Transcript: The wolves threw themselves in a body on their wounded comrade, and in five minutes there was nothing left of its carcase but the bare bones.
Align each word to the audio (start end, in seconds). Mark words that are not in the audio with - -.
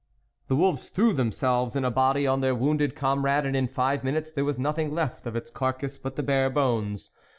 The 0.47 0.55
wolves 0.55 0.89
threw 0.89 1.13
themselves 1.13 1.75
in 1.75 1.85
a 1.85 1.91
body 1.91 2.25
on 2.25 2.41
their 2.41 2.55
wounded 2.55 2.95
comrade, 2.95 3.45
and 3.45 3.55
in 3.55 3.67
five 3.67 4.03
minutes 4.03 4.31
there 4.31 4.43
was 4.45 4.57
nothing 4.57 4.95
left 4.95 5.27
of 5.27 5.35
its 5.35 5.51
carcase 5.51 5.99
but 5.99 6.15
the 6.15 6.23
bare 6.23 6.49
bones. 6.49 7.11